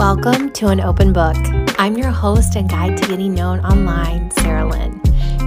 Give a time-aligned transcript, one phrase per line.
[0.00, 1.36] Welcome to An Open Book.
[1.78, 4.98] I'm your host and guide to getting known online, Sarah Lynn.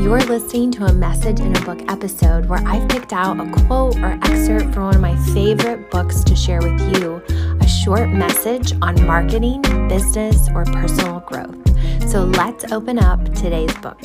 [0.00, 3.98] You're listening to a message in a book episode where I've picked out a quote
[3.98, 7.22] or excerpt from one of my favorite books to share with you
[7.60, 12.10] a short message on marketing, business, or personal growth.
[12.10, 14.00] So let's open up today's book.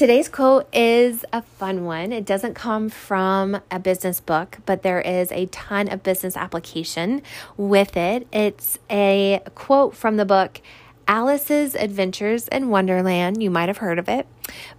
[0.00, 2.10] Today's quote is a fun one.
[2.10, 7.20] It doesn't come from a business book, but there is a ton of business application
[7.58, 8.26] with it.
[8.32, 10.62] It's a quote from the book
[11.06, 13.42] Alice's Adventures in Wonderland.
[13.42, 14.26] You might have heard of it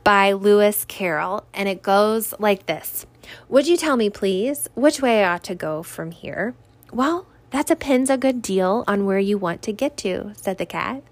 [0.03, 3.05] by Lewis Carroll, and it goes like this
[3.47, 6.55] Would you tell me, please, which way I ought to go from here?
[6.91, 10.65] Well, that depends a good deal on where you want to get to, said the
[10.65, 11.03] cat.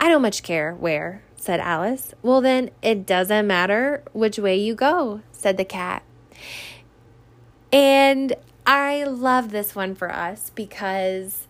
[0.00, 2.14] I don't much care where, said Alice.
[2.22, 6.02] Well, then it doesn't matter which way you go, said the cat.
[7.72, 8.34] And
[8.66, 11.46] I love this one for us because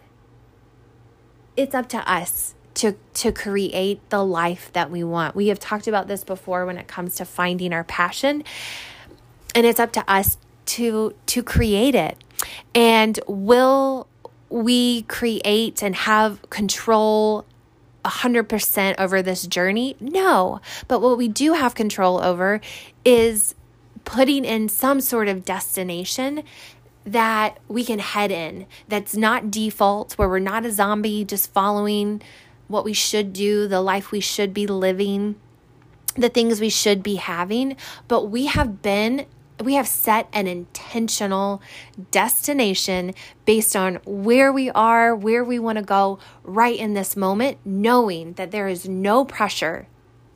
[1.57, 5.37] it's up to us to to create the life that we want.
[5.37, 8.43] We have talked about this before when it comes to finding our passion
[9.55, 12.17] and it's up to us to to create it.
[12.75, 14.09] And will
[14.51, 17.45] we create and have control
[18.05, 19.97] 100% over this journey?
[20.01, 20.61] No.
[20.89, 22.61] But what we do have control over
[23.05, 23.55] is
[24.05, 26.43] putting in some sort of destination
[27.05, 32.23] that we can head in that's not default, where we're not a zombie just following
[32.69, 35.37] what we should do, the life we should be living,
[36.17, 37.77] the things we should be having,
[38.09, 39.27] but we have been
[39.63, 41.63] we have set an intentional
[42.11, 47.59] destination based on where we are, where we want to go right in this moment,
[47.65, 49.87] knowing that there is no pressure.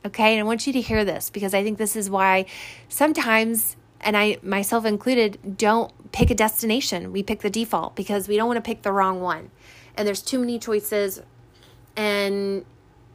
[0.05, 0.33] Okay.
[0.33, 2.45] And I want you to hear this because I think this is why
[2.87, 7.11] sometimes, and I myself included, don't pick a destination.
[7.11, 9.51] We pick the default because we don't want to pick the wrong one.
[9.95, 11.21] And there's too many choices.
[11.97, 12.63] And,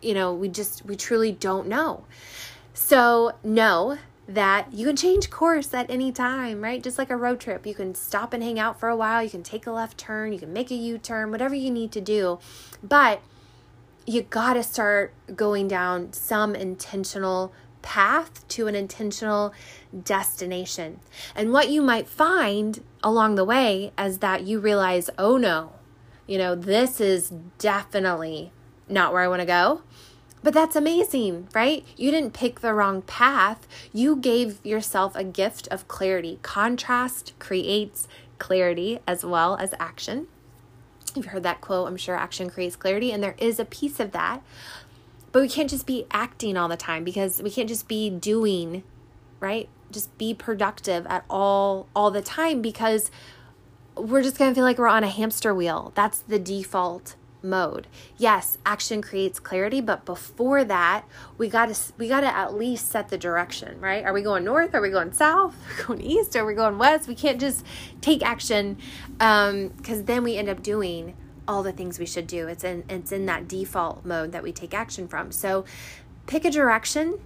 [0.02, 2.04] you know, we just, we truly don't know.
[2.74, 3.96] So, know
[4.26, 6.82] that you can change course at any time, right?
[6.82, 7.66] Just like a road trip.
[7.66, 10.32] You can stop and hang out for a while, you can take a left turn,
[10.32, 12.38] you can make a U turn, whatever you need to do.
[12.82, 13.20] But
[14.06, 17.52] you got to start going down some intentional
[17.82, 19.52] path to an intentional
[20.02, 21.00] destination.
[21.34, 25.72] And what you might find along the way is that you realize, oh no,
[26.26, 28.52] you know, this is definitely
[28.88, 29.82] not where I want to go.
[30.44, 31.86] But that's amazing, right?
[31.96, 33.66] You didn't pick the wrong path.
[33.94, 36.38] You gave yourself a gift of clarity.
[36.42, 38.06] Contrast creates
[38.38, 40.26] clarity as well as action.
[41.14, 44.12] You've heard that quote, I'm sure action creates clarity, and there is a piece of
[44.12, 44.42] that.
[45.32, 48.82] But we can't just be acting all the time because we can't just be doing,
[49.40, 49.70] right?
[49.90, 53.10] Just be productive at all all the time because
[53.96, 55.92] we're just going to feel like we're on a hamster wheel.
[55.94, 57.86] That's the default mode.
[58.16, 61.04] Yes, action creates clarity, but before that,
[61.38, 64.04] we got to we got to at least set the direction, right?
[64.04, 64.74] Are we going north?
[64.74, 65.54] Are we going south?
[65.88, 66.34] Are we going east?
[66.36, 67.06] Are we going west?
[67.06, 67.64] We can't just
[68.00, 68.78] take action
[69.20, 71.14] um cuz then we end up doing
[71.46, 72.48] all the things we should do.
[72.48, 75.30] It's in it's in that default mode that we take action from.
[75.32, 75.64] So
[76.26, 77.20] pick a direction.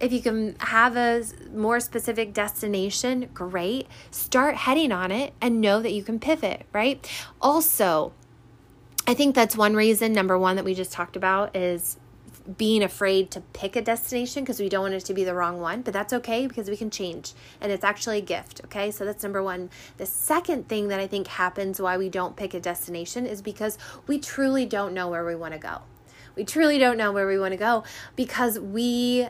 [0.00, 3.88] If you can have a more specific destination, great.
[4.12, 7.04] Start heading on it and know that you can pivot, right?
[7.40, 8.12] Also,
[9.08, 11.96] I think that's one reason, number one, that we just talked about is
[12.58, 15.62] being afraid to pick a destination because we don't want it to be the wrong
[15.62, 18.60] one, but that's okay because we can change and it's actually a gift.
[18.66, 19.70] Okay, so that's number one.
[19.96, 23.78] The second thing that I think happens why we don't pick a destination is because
[24.06, 25.80] we truly don't know where we want to go.
[26.36, 29.28] We truly don't know where we want to go because we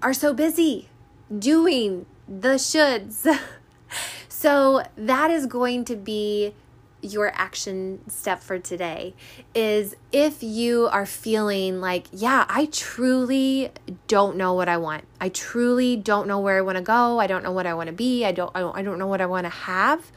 [0.00, 0.88] are so busy
[1.36, 3.26] doing the shoulds.
[4.28, 6.54] so that is going to be
[7.02, 9.14] your action step for today
[9.54, 13.70] is if you are feeling like, yeah, I truly
[14.06, 15.04] don't know what I want.
[15.20, 17.18] I truly don't know where I want to go.
[17.18, 18.24] I don't know what I want to be.
[18.24, 20.12] I don't I don't, I don't know what I want to have.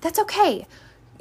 [0.00, 0.66] That's okay.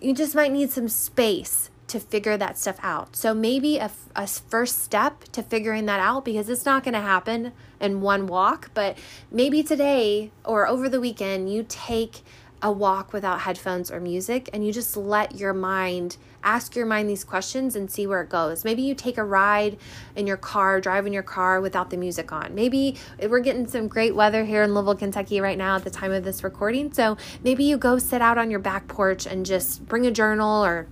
[0.01, 3.15] You just might need some space to figure that stuff out.
[3.15, 7.01] So maybe a, a first step to figuring that out because it's not going to
[7.01, 7.51] happen
[7.81, 8.97] in one walk, but
[9.31, 12.21] maybe today or over the weekend you take
[12.61, 17.09] a walk without headphones or music and you just let your mind ask your mind
[17.09, 18.63] these questions and see where it goes.
[18.63, 19.77] Maybe you take a ride
[20.15, 22.55] in your car, drive in your car without the music on.
[22.55, 22.95] Maybe
[23.27, 26.23] we're getting some great weather here in Louisville, Kentucky right now at the time of
[26.23, 26.91] this recording.
[26.93, 30.63] So maybe you go sit out on your back porch and just bring a journal
[30.63, 30.87] or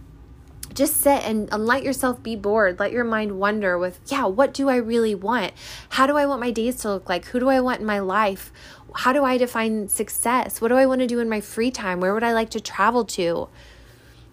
[0.74, 2.80] just sit and, and let yourself be bored.
[2.80, 5.54] Let your mind wonder with, yeah, what do I really want?
[5.90, 7.25] How do I want my days to look like?
[7.25, 8.52] Who do I want in my life?
[8.96, 10.62] How do I define success?
[10.62, 12.00] What do I want to do in my free time?
[12.00, 13.50] Where would I like to travel to?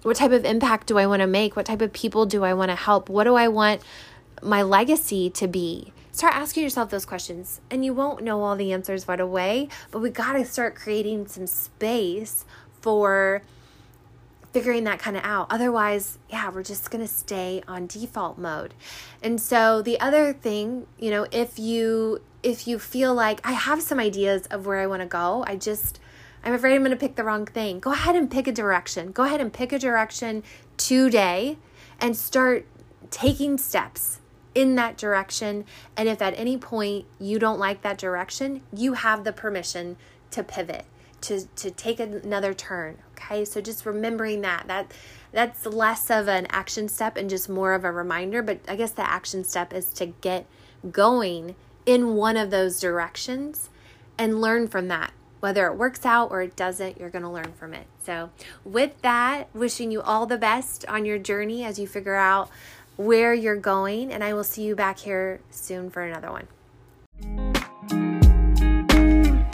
[0.04, 1.56] what type of impact do I want to make?
[1.56, 3.08] What type of people do I want to help?
[3.08, 3.81] What do I want
[4.42, 5.92] my legacy to be?
[6.12, 10.00] Start asking yourself those questions, and you won't know all the answers right away, but
[10.00, 12.44] we got to start creating some space
[12.82, 13.42] for
[14.54, 15.48] figuring that kind of out.
[15.50, 18.72] Otherwise, yeah, we're just going to stay on default mode.
[19.20, 23.82] And so the other thing, you know, if you if you feel like I have
[23.82, 25.98] some ideas of where I want to go, I just
[26.44, 27.80] I'm afraid I'm going to pick the wrong thing.
[27.80, 29.10] Go ahead and pick a direction.
[29.10, 30.44] Go ahead and pick a direction
[30.76, 31.58] today
[32.00, 32.64] and start
[33.10, 34.20] taking steps
[34.54, 35.64] in that direction.
[35.96, 39.96] And if at any point you don't like that direction, you have the permission
[40.30, 40.84] to pivot
[41.24, 43.44] to to take another turn okay?
[43.44, 44.92] So just remembering that that
[45.32, 48.92] that's less of an action step and just more of a reminder but i guess
[48.92, 50.46] the action step is to get
[50.92, 51.56] going
[51.86, 53.68] in one of those directions
[54.18, 55.12] and learn from that.
[55.40, 57.86] Whether it works out or it doesn't you're going to learn from it.
[58.04, 58.30] So
[58.64, 62.48] with that wishing you all the best on your journey as you figure out
[62.96, 68.23] where you're going and i will see you back here soon for another one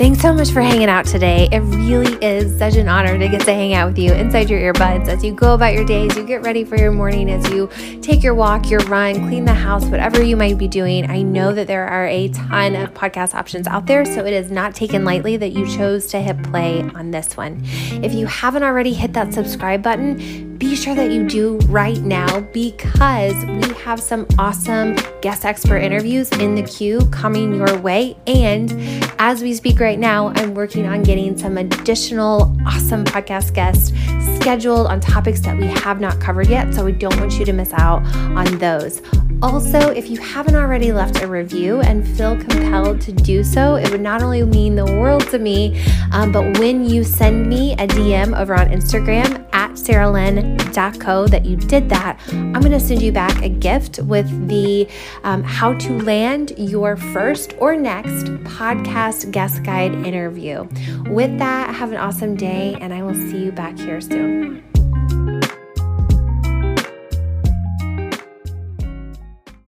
[0.01, 1.47] Thanks so much for hanging out today.
[1.53, 4.59] It really is such an honor to get to hang out with you inside your
[4.59, 7.69] earbuds as you go about your days, you get ready for your morning, as you
[8.01, 11.11] take your walk, your run, clean the house, whatever you might be doing.
[11.11, 14.51] I know that there are a ton of podcast options out there, so it is
[14.51, 17.61] not taken lightly that you chose to hit play on this one.
[18.03, 22.41] If you haven't already hit that subscribe button, be sure that you do right now
[22.53, 28.15] because we have some awesome guest expert interviews in the queue coming your way.
[28.27, 28.71] And
[29.19, 33.91] as we speak right now, I'm working on getting some additional awesome podcast guests
[34.41, 36.73] scheduled on topics that we have not covered yet.
[36.75, 39.03] So we don't want you to miss out on those.
[39.43, 43.91] Also, if you haven't already left a review and feel compelled to do so, it
[43.91, 45.83] would not only mean the world to me,
[46.13, 51.57] um, but when you send me a DM over on Instagram at saralyn.co that you
[51.57, 54.87] did that, I'm going to send you back a gift with the
[55.25, 60.69] um, how to land your first or next podcast guest guide interview.
[61.07, 64.30] With that, have an awesome day, and I will see you back here soon.
[64.31, 64.70] Thank you.